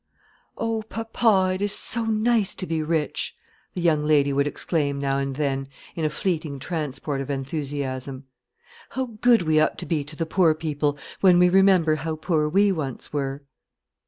[0.57, 3.35] "Oh, papa, it is so nice to be rich!"
[3.75, 8.23] the young lady would exclaim now and then, in a fleeting transport of enthusiasm.
[8.89, 12.49] "How good we ought to be to the poor people, when we remember how poor
[12.49, 13.43] we once were!"